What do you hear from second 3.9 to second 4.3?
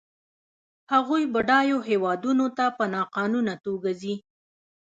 ځي.